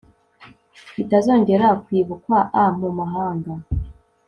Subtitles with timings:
[0.95, 3.51] batazongera kwibukwa a mu mahanga